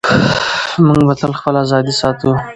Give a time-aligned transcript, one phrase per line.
[0.85, 2.29] موږ به تل خپله ازادي ساتو.